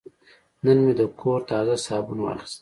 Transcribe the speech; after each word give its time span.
نن 0.63 0.77
مې 0.85 0.93
د 0.99 1.01
کور 1.19 1.39
تازه 1.49 1.75
صابون 1.85 2.19
واخیست. 2.21 2.59